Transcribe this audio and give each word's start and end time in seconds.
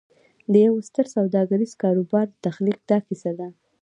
د 0.51 0.53
یوه 0.65 0.81
ستر 0.89 1.05
سوداګریز 1.15 1.71
کاروبار 1.83 2.25
د 2.31 2.35
تخلیق 2.45 2.79
دا 2.89 2.97
کیسه 3.07 3.31
ده 3.39 3.47